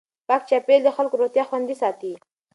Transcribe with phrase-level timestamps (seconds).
[0.27, 2.13] پاک چاپېریال د خلکو روغتیا خوندي ساتي.